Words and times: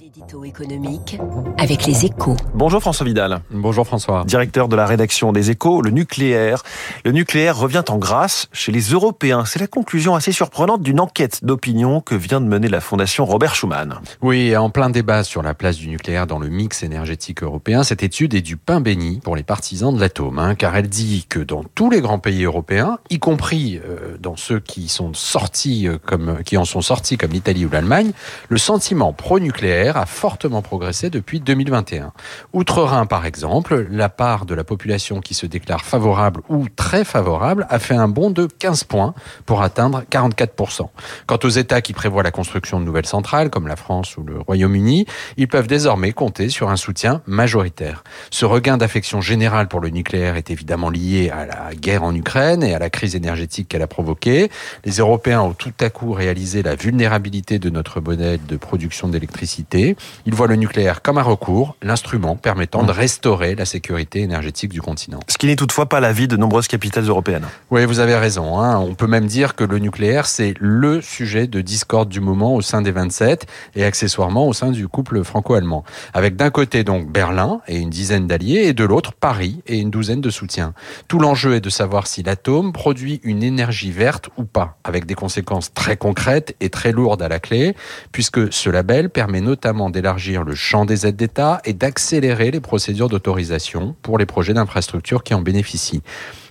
L'édito 0.00 0.44
économique 0.44 1.18
avec 1.58 1.84
les 1.84 2.06
échos. 2.06 2.34
Bonjour 2.54 2.80
François 2.80 3.04
Vidal. 3.04 3.42
Bonjour 3.50 3.86
François. 3.86 4.24
Directeur 4.24 4.66
de 4.68 4.74
la 4.74 4.86
rédaction 4.86 5.30
des 5.30 5.50
échos, 5.50 5.82
le 5.82 5.90
nucléaire. 5.90 6.62
Le 7.04 7.12
nucléaire 7.12 7.58
revient 7.58 7.82
en 7.86 7.98
grâce 7.98 8.48
chez 8.50 8.72
les 8.72 8.80
Européens. 8.80 9.44
C'est 9.44 9.58
la 9.58 9.66
conclusion 9.66 10.14
assez 10.14 10.32
surprenante 10.32 10.80
d'une 10.80 11.00
enquête 11.00 11.44
d'opinion 11.44 12.00
que 12.00 12.14
vient 12.14 12.40
de 12.40 12.46
mener 12.46 12.68
la 12.68 12.80
Fondation 12.80 13.26
Robert 13.26 13.54
Schuman. 13.54 14.00
Oui, 14.22 14.56
en 14.56 14.70
plein 14.70 14.88
débat 14.88 15.22
sur 15.22 15.42
la 15.42 15.52
place 15.52 15.76
du 15.76 15.88
nucléaire 15.88 16.26
dans 16.26 16.38
le 16.38 16.48
mix 16.48 16.82
énergétique 16.82 17.42
européen, 17.42 17.82
cette 17.82 18.02
étude 18.02 18.32
est 18.32 18.40
du 18.40 18.56
pain 18.56 18.80
béni 18.80 19.20
pour 19.22 19.36
les 19.36 19.42
partisans 19.42 19.94
de 19.94 20.00
l'atome, 20.00 20.38
hein, 20.38 20.54
car 20.54 20.74
elle 20.76 20.88
dit 20.88 21.26
que 21.28 21.40
dans 21.40 21.62
tous 21.74 21.90
les 21.90 22.00
grands 22.00 22.18
pays 22.18 22.44
européens, 22.44 23.00
y 23.10 23.18
compris 23.18 23.78
euh, 23.84 24.16
dans 24.18 24.36
ceux 24.36 24.60
qui 24.60 24.88
sont 24.88 25.12
sortis 25.12 25.88
euh, 25.88 25.98
comme, 26.02 26.42
qui 26.42 26.56
en 26.56 26.64
sont 26.64 26.80
sortis 26.80 27.18
comme 27.18 27.32
l'Italie 27.32 27.66
ou 27.66 27.70
l'Allemagne, 27.70 28.12
le 28.48 28.56
sentiment 28.56 29.12
pro-nucléaire 29.12 29.89
a 29.96 30.06
fortement 30.06 30.62
progressé 30.62 31.10
depuis 31.10 31.40
2021. 31.40 32.12
Outre-Rhin, 32.52 33.06
par 33.06 33.26
exemple, 33.26 33.86
la 33.90 34.08
part 34.08 34.46
de 34.46 34.54
la 34.54 34.64
population 34.64 35.20
qui 35.20 35.34
se 35.34 35.46
déclare 35.46 35.84
favorable 35.84 36.42
ou 36.48 36.68
très 36.68 37.04
favorable 37.04 37.66
a 37.70 37.78
fait 37.78 37.94
un 37.94 38.08
bond 38.08 38.30
de 38.30 38.46
15 38.46 38.84
points 38.84 39.14
pour 39.46 39.62
atteindre 39.62 40.02
44%. 40.10 40.88
Quant 41.26 41.38
aux 41.42 41.48
États 41.48 41.80
qui 41.80 41.92
prévoient 41.92 42.22
la 42.22 42.30
construction 42.30 42.80
de 42.80 42.84
nouvelles 42.84 43.06
centrales, 43.06 43.50
comme 43.50 43.68
la 43.68 43.76
France 43.76 44.16
ou 44.16 44.22
le 44.22 44.40
Royaume-Uni, 44.40 45.06
ils 45.36 45.48
peuvent 45.48 45.66
désormais 45.66 46.12
compter 46.12 46.48
sur 46.48 46.70
un 46.70 46.76
soutien 46.76 47.22
majoritaire. 47.26 48.04
Ce 48.30 48.44
regain 48.44 48.76
d'affection 48.76 49.20
générale 49.20 49.68
pour 49.68 49.80
le 49.80 49.90
nucléaire 49.90 50.36
est 50.36 50.50
évidemment 50.50 50.90
lié 50.90 51.30
à 51.30 51.46
la 51.46 51.74
guerre 51.74 52.02
en 52.02 52.14
Ukraine 52.14 52.62
et 52.62 52.74
à 52.74 52.78
la 52.78 52.90
crise 52.90 53.14
énergétique 53.14 53.68
qu'elle 53.68 53.82
a 53.82 53.86
provoquée. 53.86 54.50
Les 54.84 54.98
Européens 54.98 55.40
ont 55.40 55.52
tout 55.52 55.72
à 55.80 55.90
coup 55.90 56.12
réalisé 56.12 56.62
la 56.62 56.74
vulnérabilité 56.74 57.58
de 57.58 57.70
notre 57.70 58.00
modèle 58.00 58.40
de 58.46 58.56
production 58.56 59.08
d'électricité 59.08 59.79
il 60.26 60.34
voit 60.34 60.46
le 60.46 60.56
nucléaire 60.56 61.02
comme 61.02 61.18
un 61.18 61.22
recours, 61.22 61.76
l'instrument 61.82 62.36
permettant 62.36 62.82
de 62.82 62.92
restaurer 62.92 63.54
la 63.54 63.64
sécurité 63.64 64.20
énergétique 64.20 64.72
du 64.72 64.82
continent. 64.82 65.20
Ce 65.28 65.38
qui 65.38 65.46
n'est 65.46 65.56
toutefois 65.56 65.88
pas 65.88 66.00
l'avis 66.00 66.28
de 66.28 66.36
nombreuses 66.36 66.68
capitales 66.68 67.08
européennes. 67.08 67.46
Oui, 67.70 67.84
vous 67.84 67.98
avez 67.98 68.16
raison. 68.16 68.58
Hein. 68.58 68.78
On 68.78 68.94
peut 68.94 69.06
même 69.06 69.26
dire 69.26 69.54
que 69.54 69.64
le 69.64 69.78
nucléaire, 69.78 70.26
c'est 70.26 70.54
le 70.58 71.00
sujet 71.00 71.46
de 71.46 71.60
discorde 71.60 72.08
du 72.08 72.20
moment 72.20 72.54
au 72.54 72.62
sein 72.62 72.82
des 72.82 72.92
27 72.92 73.46
et 73.76 73.84
accessoirement 73.84 74.46
au 74.46 74.52
sein 74.52 74.70
du 74.70 74.88
couple 74.88 75.22
franco-allemand. 75.24 75.84
Avec 76.14 76.36
d'un 76.36 76.50
côté 76.50 76.84
donc 76.84 77.10
Berlin 77.10 77.60
et 77.68 77.78
une 77.78 77.90
dizaine 77.90 78.26
d'alliés 78.26 78.64
et 78.64 78.72
de 78.72 78.84
l'autre 78.84 79.12
Paris 79.12 79.62
et 79.66 79.78
une 79.78 79.90
douzaine 79.90 80.20
de 80.20 80.30
soutiens. 80.30 80.74
Tout 81.08 81.18
l'enjeu 81.18 81.54
est 81.54 81.60
de 81.60 81.70
savoir 81.70 82.06
si 82.06 82.22
l'atome 82.22 82.72
produit 82.72 83.20
une 83.22 83.42
énergie 83.42 83.90
verte 83.90 84.30
ou 84.36 84.44
pas, 84.44 84.78
avec 84.84 85.06
des 85.06 85.14
conséquences 85.14 85.72
très 85.72 85.96
concrètes 85.96 86.56
et 86.60 86.70
très 86.70 86.92
lourdes 86.92 87.22
à 87.22 87.28
la 87.28 87.38
clé, 87.38 87.74
puisque 88.12 88.52
ce 88.52 88.70
label 88.70 89.10
permet 89.10 89.40
notamment 89.40 89.69
d'élargir 89.90 90.42
le 90.42 90.54
champ 90.54 90.84
des 90.84 91.06
aides 91.06 91.16
d'État 91.16 91.60
et 91.64 91.72
d'accélérer 91.72 92.50
les 92.50 92.60
procédures 92.60 93.08
d'autorisation 93.08 93.94
pour 94.02 94.18
les 94.18 94.26
projets 94.26 94.54
d'infrastructure 94.54 95.22
qui 95.22 95.32
en 95.32 95.42
bénéficient. 95.42 96.02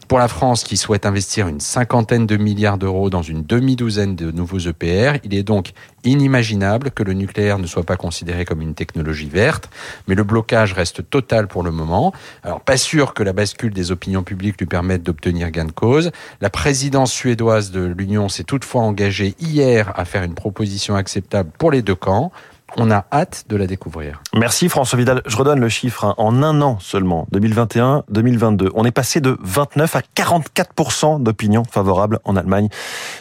Pour 0.09 0.17
la 0.17 0.27
France, 0.27 0.63
qui 0.63 0.75
souhaite 0.75 1.05
investir 1.05 1.47
une 1.47 1.59
cinquantaine 1.59 2.25
de 2.25 2.35
milliards 2.35 2.79
d'euros 2.79 3.11
dans 3.11 3.21
une 3.21 3.43
demi-douzaine 3.43 4.15
de 4.15 4.31
nouveaux 4.31 4.57
EPR, 4.57 5.19
il 5.23 5.35
est 5.35 5.43
donc 5.43 5.73
inimaginable 6.03 6.89
que 6.89 7.03
le 7.03 7.13
nucléaire 7.13 7.59
ne 7.59 7.67
soit 7.67 7.83
pas 7.83 7.95
considéré 7.95 8.43
comme 8.43 8.61
une 8.61 8.73
technologie 8.73 9.29
verte, 9.29 9.69
mais 10.07 10.15
le 10.15 10.23
blocage 10.23 10.73
reste 10.73 11.07
total 11.11 11.47
pour 11.47 11.61
le 11.61 11.69
moment. 11.69 12.11
Alors, 12.41 12.61
pas 12.61 12.77
sûr 12.77 13.13
que 13.13 13.21
la 13.21 13.33
bascule 13.33 13.71
des 13.71 13.91
opinions 13.91 14.23
publiques 14.23 14.59
lui 14.59 14.65
permette 14.65 15.03
d'obtenir 15.03 15.51
gain 15.51 15.65
de 15.65 15.71
cause. 15.71 16.09
La 16.41 16.49
présidence 16.49 17.11
suédoise 17.11 17.69
de 17.69 17.93
l'Union 17.95 18.29
s'est 18.29 18.45
toutefois 18.45 18.81
engagée 18.81 19.35
hier 19.39 19.93
à 19.95 20.05
faire 20.05 20.23
une 20.23 20.33
proposition 20.33 20.95
acceptable 20.95 21.51
pour 21.59 21.69
les 21.69 21.83
deux 21.83 21.93
camps. 21.93 22.31
On 22.77 22.91
a 22.91 23.05
hâte 23.11 23.45
de 23.49 23.55
la 23.55 23.67
découvrir. 23.67 24.21
Merci 24.35 24.69
François 24.69 24.97
Vidal. 24.97 25.21
Je 25.25 25.35
redonne 25.35 25.59
le 25.59 25.69
chiffre. 25.69 26.05
Hein. 26.05 26.15
En 26.17 26.43
un 26.43 26.61
an 26.61 26.79
seulement, 26.79 27.27
2021-2022, 27.33 28.69
on 28.73 28.85
est 28.85 28.91
passé 28.91 29.21
de 29.21 29.37
29 29.41 29.95
à 29.95 30.01
44% 30.15 31.21
d'opinions 31.23 31.63
favorables 31.63 32.19
en 32.23 32.35
Allemagne 32.35 32.69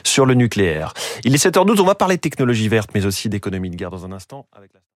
sur 0.05 0.27
le 0.27 0.35
nucléaire. 0.35 0.93
Il 1.25 1.35
est 1.35 1.45
7h12, 1.45 1.81
on 1.81 1.85
va 1.85 1.95
parler 1.95 2.17
de 2.17 2.21
technologie 2.21 2.69
verte, 2.69 2.91
mais 2.95 3.07
aussi 3.07 3.29
d'économie 3.29 3.71
de 3.71 3.77
guerre 3.77 3.91
dans 3.91 4.05
un 4.05 4.13
instant. 4.13 4.47
Avec 4.57 4.71
la... 4.75 4.81